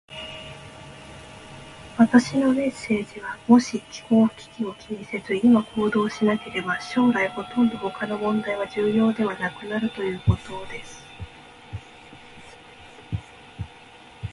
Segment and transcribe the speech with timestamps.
[1.95, 11.03] 私のメッセージは、もし気候危機を気にせず、今行動しなければ、将来ほとんど他の問題は重要ではなくなるということです。